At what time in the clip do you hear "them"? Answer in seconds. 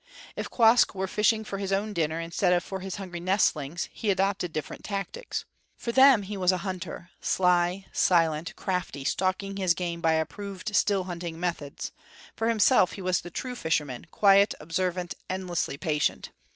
5.91-6.23